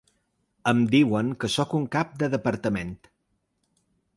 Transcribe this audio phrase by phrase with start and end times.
[0.71, 2.99] Em diuen que sóc un cap de departament.